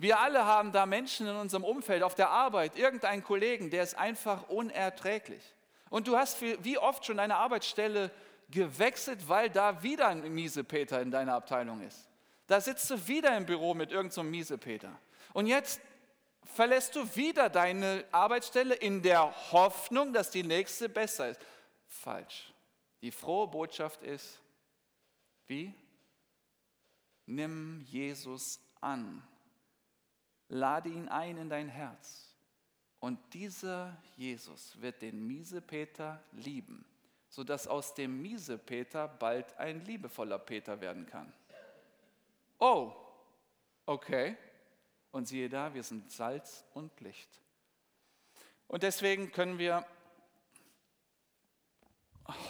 [0.00, 3.98] Wir alle haben da Menschen in unserem Umfeld, auf der Arbeit, irgendeinen Kollegen, der ist
[3.98, 5.42] einfach unerträglich.
[5.90, 8.10] Und du hast wie oft schon deine Arbeitsstelle
[8.50, 12.08] gewechselt, weil da wieder ein Miesepeter in deiner Abteilung ist.
[12.46, 14.98] Da sitzt du wieder im Büro mit irgendeinem so Miesepeter.
[15.34, 15.82] Und jetzt
[16.46, 21.40] verlässt du wieder deine Arbeitsstelle in der Hoffnung, dass die nächste besser ist.
[21.86, 22.54] Falsch.
[23.02, 24.40] Die frohe Botschaft ist,
[25.46, 25.74] wie?
[27.26, 29.22] Nimm Jesus an.
[30.50, 32.34] Lade ihn ein in dein Herz.
[32.98, 36.84] Und dieser Jesus wird den Miesepeter lieben,
[37.28, 41.32] sodass aus dem Miesepeter bald ein liebevoller Peter werden kann.
[42.58, 42.92] Oh,
[43.86, 44.36] okay.
[45.12, 47.40] Und siehe da, wir sind Salz und Licht.
[48.66, 49.86] Und deswegen können wir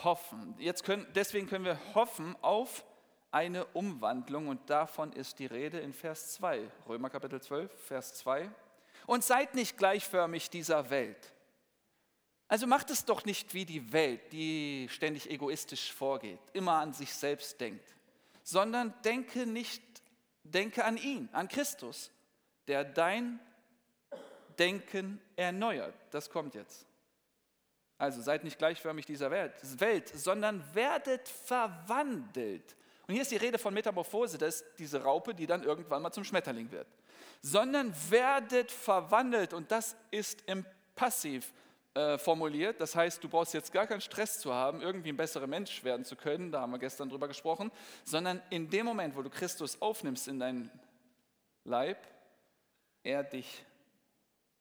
[0.04, 0.54] hoffen.
[0.58, 2.84] Jetzt können, deswegen können wir hoffen auf
[3.32, 8.50] eine Umwandlung und davon ist die Rede in Vers 2, Römer Kapitel 12, Vers 2.
[9.06, 11.32] Und seid nicht gleichförmig dieser Welt.
[12.48, 17.14] Also macht es doch nicht wie die Welt, die ständig egoistisch vorgeht, immer an sich
[17.14, 17.94] selbst denkt,
[18.42, 19.82] sondern denke nicht,
[20.42, 22.10] denke an ihn, an Christus,
[22.66, 23.38] der dein
[24.58, 25.94] Denken erneuert.
[26.10, 26.86] Das kommt jetzt.
[27.96, 32.74] Also seid nicht gleichförmig dieser Welt, Welt, sondern werdet verwandelt
[33.10, 36.12] und hier ist die Rede von Metamorphose, das ist diese Raupe, die dann irgendwann mal
[36.12, 36.86] zum Schmetterling wird.
[37.42, 41.52] Sondern werdet verwandelt und das ist im Passiv
[41.94, 42.80] äh, formuliert.
[42.80, 46.04] Das heißt, du brauchst jetzt gar keinen Stress zu haben, irgendwie ein besserer Mensch werden
[46.04, 47.72] zu können, da haben wir gestern drüber gesprochen,
[48.04, 50.70] sondern in dem Moment, wo du Christus aufnimmst in deinen
[51.64, 52.06] Leib,
[53.02, 53.64] er dich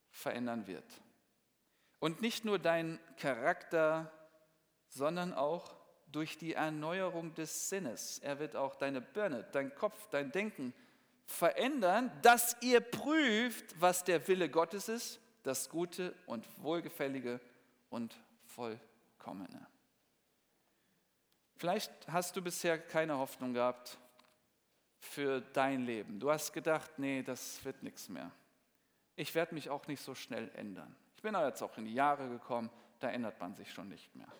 [0.09, 0.85] verändern wird.
[1.99, 4.11] Und nicht nur dein Charakter,
[4.87, 5.78] sondern auch
[6.11, 8.19] durch die Erneuerung des Sinnes.
[8.19, 10.73] Er wird auch deine Birne, dein Kopf, dein Denken
[11.25, 17.39] verändern, dass ihr prüft, was der Wille Gottes ist, das Gute und Wohlgefällige
[17.89, 19.67] und Vollkommene.
[21.55, 23.97] Vielleicht hast du bisher keine Hoffnung gehabt
[24.97, 26.19] für dein Leben.
[26.19, 28.31] Du hast gedacht, nee, das wird nichts mehr.
[29.15, 30.95] Ich werde mich auch nicht so schnell ändern.
[31.15, 32.69] Ich bin jetzt auch in die Jahre gekommen,
[32.99, 34.31] da ändert man sich schon nicht mehr.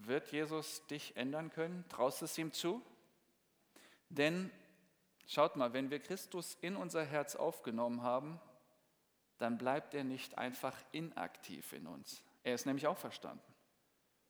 [0.00, 1.84] Wird Jesus dich ändern können?
[1.88, 2.80] Traust es ihm zu?
[4.08, 4.50] Denn
[5.26, 8.40] schaut mal, wenn wir Christus in unser Herz aufgenommen haben,
[9.38, 12.22] dann bleibt er nicht einfach inaktiv in uns.
[12.42, 13.42] Er ist nämlich auch verstanden.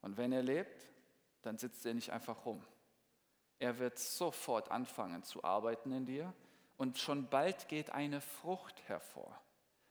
[0.01, 0.89] Und wenn er lebt,
[1.43, 2.65] dann sitzt er nicht einfach rum.
[3.59, 6.33] Er wird sofort anfangen zu arbeiten in dir
[6.77, 9.39] und schon bald geht eine Frucht hervor.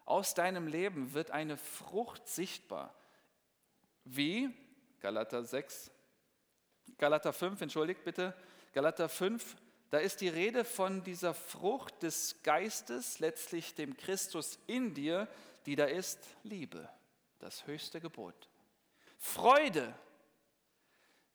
[0.06, 2.96] Aus deinem Leben wird eine Frucht sichtbar.
[4.06, 4.54] Wie?
[5.00, 5.92] Galater 6,
[6.98, 8.34] Galater 5, entschuldigt bitte,
[8.74, 9.56] Galater 5,
[9.90, 15.28] da ist die Rede von dieser Frucht des Geistes, letztlich dem Christus in dir,
[15.66, 16.90] die da ist Liebe,
[17.40, 18.50] das höchste Gebot.
[19.18, 19.94] Freude.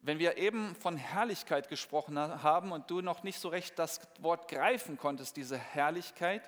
[0.00, 4.48] Wenn wir eben von Herrlichkeit gesprochen haben und du noch nicht so recht das Wort
[4.48, 6.42] greifen konntest, diese Herrlichkeit,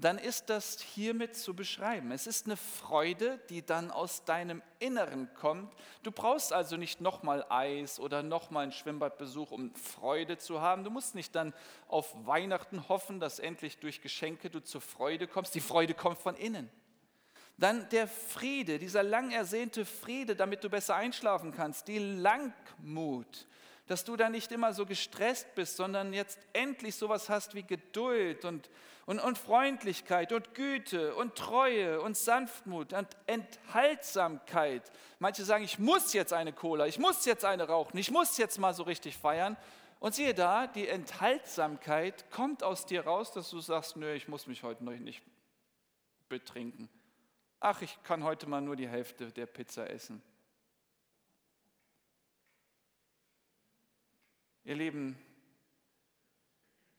[0.00, 2.10] dann ist das hiermit zu beschreiben.
[2.10, 5.72] Es ist eine Freude, die dann aus deinem Inneren kommt.
[6.02, 10.84] Du brauchst also nicht nochmal Eis oder nochmal einen Schwimmbadbesuch, um Freude zu haben.
[10.84, 11.52] Du musst nicht dann
[11.86, 15.54] auf Weihnachten hoffen, dass endlich durch Geschenke du zur Freude kommst.
[15.54, 16.70] Die Freude kommt von innen.
[17.58, 23.46] Dann der Friede, dieser lang ersehnte Friede, damit du besser einschlafen kannst, die Langmut,
[23.90, 28.44] dass du da nicht immer so gestresst bist, sondern jetzt endlich sowas hast wie Geduld
[28.44, 28.70] und,
[29.06, 34.90] und, und Freundlichkeit und Güte und Treue und Sanftmut und Enthaltsamkeit.
[35.18, 38.58] Manche sagen, ich muss jetzt eine Cola, ich muss jetzt eine rauchen, ich muss jetzt
[38.58, 39.56] mal so richtig feiern.
[39.98, 44.46] Und siehe da, die Enthaltsamkeit kommt aus dir raus, dass du sagst, nö, ich muss
[44.46, 45.22] mich heute noch nicht
[46.28, 46.88] betrinken
[47.60, 50.22] ach, ich kann heute mal nur die Hälfte der Pizza essen.
[54.64, 55.18] Ihr Lieben,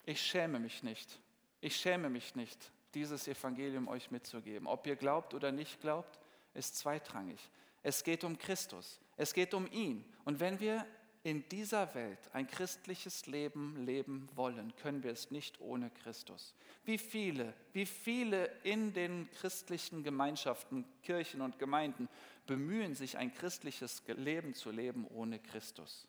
[0.03, 1.19] ich schäme mich nicht.
[1.61, 4.67] Ich schäme mich nicht, dieses Evangelium euch mitzugeben.
[4.67, 6.19] Ob ihr glaubt oder nicht glaubt,
[6.53, 7.39] ist zweitrangig.
[7.83, 8.99] Es geht um Christus.
[9.15, 10.03] Es geht um ihn.
[10.25, 10.85] Und wenn wir
[11.23, 16.55] in dieser Welt ein christliches Leben leben wollen, können wir es nicht ohne Christus.
[16.83, 22.09] Wie viele, wie viele in den christlichen Gemeinschaften, Kirchen und Gemeinden
[22.47, 26.07] bemühen sich, ein christliches Leben zu leben ohne Christus.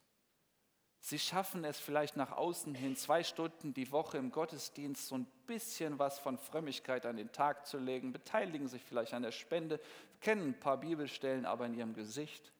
[1.04, 5.26] Sie schaffen es vielleicht nach außen hin, zwei Stunden die Woche im Gottesdienst so ein
[5.48, 9.80] bisschen was von Frömmigkeit an den Tag zu legen, beteiligen sich vielleicht an der Spende,
[10.20, 12.52] kennen ein paar Bibelstellen, aber in ihrem Gesicht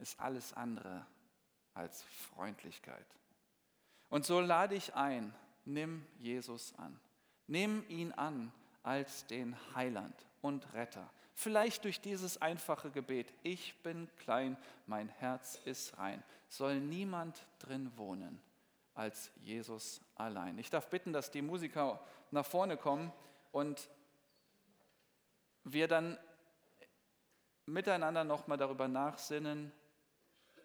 [0.00, 1.06] ist alles andere
[1.72, 3.06] als Freundlichkeit.
[4.08, 5.32] Und so lade ich ein,
[5.64, 6.98] nimm Jesus an.
[7.46, 8.50] Nimm ihn an
[8.82, 11.08] als den Heiland und Retter.
[11.32, 17.96] Vielleicht durch dieses einfache Gebet, ich bin klein, mein Herz ist rein, soll niemand drin
[17.96, 18.40] wohnen
[18.94, 20.58] als Jesus allein.
[20.58, 23.12] Ich darf bitten, dass die Musiker nach vorne kommen
[23.52, 23.88] und
[25.64, 26.18] wir dann
[27.66, 29.72] miteinander nochmal darüber nachsinnen,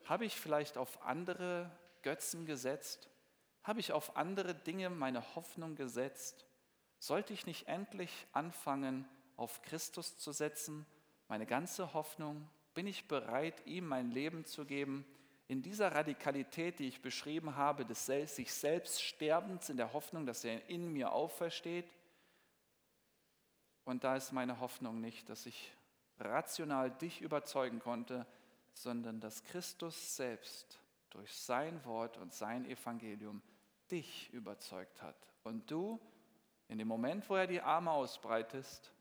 [0.05, 1.69] habe ich vielleicht auf andere
[2.01, 3.09] Götzen gesetzt?
[3.63, 6.45] Habe ich auf andere Dinge meine Hoffnung gesetzt?
[6.99, 10.85] Sollte ich nicht endlich anfangen, auf Christus zu setzen,
[11.27, 12.49] meine ganze Hoffnung?
[12.73, 15.05] Bin ich bereit, ihm mein Leben zu geben?
[15.53, 20.43] In dieser Radikalität, die ich beschrieben habe, des sich selbst Sterbens, in der Hoffnung, dass
[20.43, 21.85] er in mir aufersteht?
[23.83, 25.71] Und da ist meine Hoffnung nicht, dass ich
[26.17, 28.25] rational dich überzeugen konnte,
[28.73, 30.79] sondern dass Christus selbst
[31.11, 33.43] durch sein Wort und sein Evangelium
[33.91, 35.27] dich überzeugt hat.
[35.43, 35.99] Und du,
[36.67, 38.91] in dem Moment, wo er die Arme ausbreitest,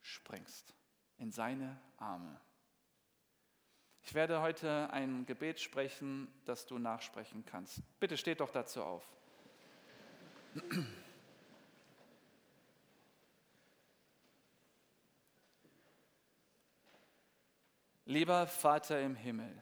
[0.00, 0.74] springst
[1.18, 2.40] in seine Arme.
[4.06, 7.82] Ich werde heute ein Gebet sprechen, das du nachsprechen kannst.
[7.98, 9.04] Bitte steht doch dazu auf.
[18.04, 19.60] Lieber Vater im Himmel,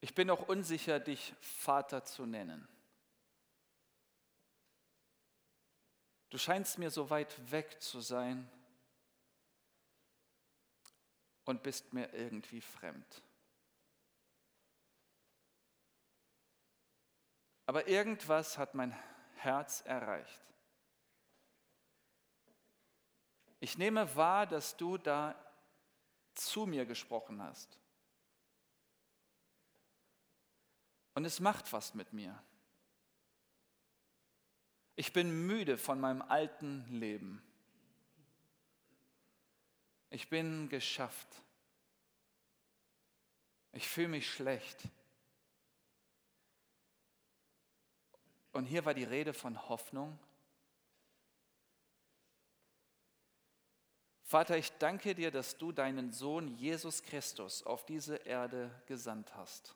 [0.00, 2.66] ich bin auch unsicher, dich Vater zu nennen.
[6.30, 8.50] Du scheinst mir so weit weg zu sein
[11.44, 13.22] und bist mir irgendwie fremd.
[17.66, 18.96] Aber irgendwas hat mein
[19.36, 20.42] Herz erreicht.
[23.60, 25.34] Ich nehme wahr, dass du da
[26.34, 27.78] zu mir gesprochen hast.
[31.14, 32.42] Und es macht was mit mir.
[34.96, 37.42] Ich bin müde von meinem alten Leben.
[40.10, 41.28] Ich bin geschafft.
[43.72, 44.88] Ich fühle mich schlecht.
[48.52, 50.16] Und hier war die Rede von Hoffnung.
[54.22, 59.74] Vater, ich danke dir, dass du deinen Sohn Jesus Christus auf diese Erde gesandt hast.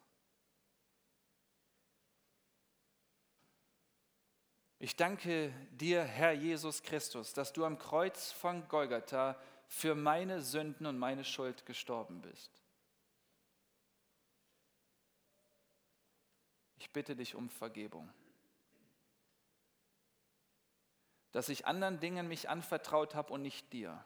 [4.81, 9.37] Ich danke dir, Herr Jesus Christus, dass du am Kreuz von Golgatha
[9.69, 12.51] für meine Sünden und meine Schuld gestorben bist.
[16.79, 18.13] Ich bitte dich um Vergebung.
[21.33, 24.03] Dass ich anderen Dingen mich anvertraut habe und nicht dir.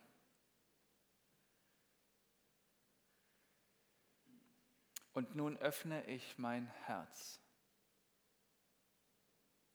[5.13, 7.41] Und nun öffne ich mein Herz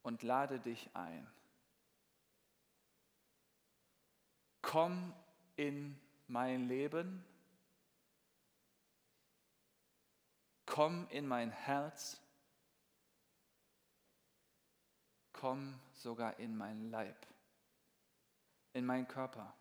[0.02, 1.32] und lade dich ein.
[4.62, 5.14] Komm
[5.58, 7.26] in mein Leben,
[10.66, 12.22] komm in mein Herz,
[15.34, 17.18] komm sogar in mein Leib,
[18.74, 19.53] in meinen Körper.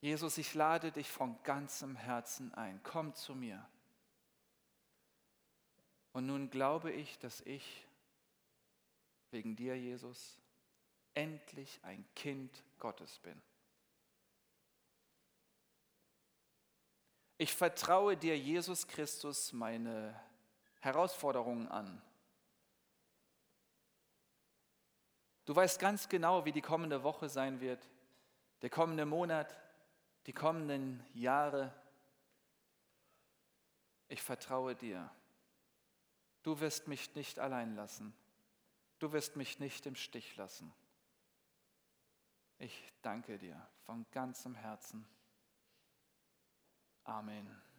[0.00, 2.82] Jesus, ich lade dich von ganzem Herzen ein.
[2.82, 3.64] Komm zu mir.
[6.12, 7.86] Und nun glaube ich, dass ich
[9.30, 10.38] wegen dir, Jesus,
[11.14, 13.40] endlich ein Kind Gottes bin.
[17.40, 20.14] Ich vertraue dir, Jesus Christus, meine
[20.80, 22.02] Herausforderungen an.
[25.46, 27.88] Du weißt ganz genau, wie die kommende Woche sein wird,
[28.60, 29.56] der kommende Monat,
[30.26, 31.72] die kommenden Jahre.
[34.08, 35.10] Ich vertraue dir.
[36.42, 38.12] Du wirst mich nicht allein lassen.
[38.98, 40.70] Du wirst mich nicht im Stich lassen.
[42.58, 45.08] Ich danke dir von ganzem Herzen.
[47.10, 47.69] Amen.